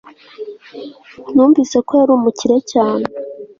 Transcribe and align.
numvise 1.33 1.77
ko 1.87 1.91
yari 1.99 2.11
umukire 2.17 2.57
cyane 2.71 3.05